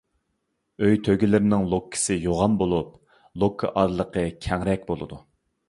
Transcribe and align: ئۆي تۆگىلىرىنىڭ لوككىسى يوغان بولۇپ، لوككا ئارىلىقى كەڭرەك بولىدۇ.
ئۆي 0.85 0.95
تۆگىلىرىنىڭ 1.07 1.65
لوككىسى 1.73 2.17
يوغان 2.23 2.57
بولۇپ، 2.63 2.89
لوككا 3.45 3.73
ئارىلىقى 3.77 4.27
كەڭرەك 4.49 4.93
بولىدۇ. 4.93 5.25